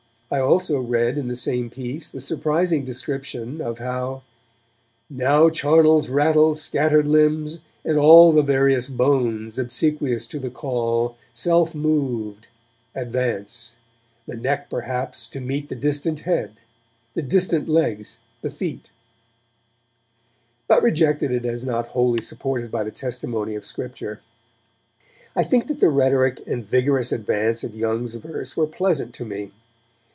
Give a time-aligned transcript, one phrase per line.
[0.33, 4.23] I also read in the same piece the surprising description of how
[5.09, 11.75] Now charnels rattle, scattered limbs, and all The various bones, obsequious to the call, Self
[11.75, 12.47] mov'd,
[12.95, 13.75] advance
[14.25, 16.53] the neck perhaps to meet The distant head,
[17.13, 18.89] the distant legs the feet,
[20.65, 24.21] but rejected it as not wholly supported by the testimony of Scripture.
[25.35, 29.51] I think that the rhetoric and vigorous advance of Young's verse were pleasant to me.